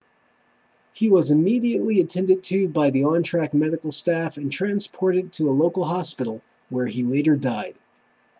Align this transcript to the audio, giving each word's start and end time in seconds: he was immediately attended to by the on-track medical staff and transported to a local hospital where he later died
he 0.93 1.11
was 1.11 1.29
immediately 1.29 1.99
attended 2.01 2.41
to 2.41 2.67
by 2.67 2.89
the 2.89 3.03
on-track 3.03 3.53
medical 3.53 3.91
staff 3.91 4.37
and 4.37 4.51
transported 4.51 5.31
to 5.31 5.47
a 5.47 5.51
local 5.53 5.83
hospital 5.83 6.41
where 6.71 6.87
he 6.87 7.03
later 7.03 7.35
died 7.35 7.75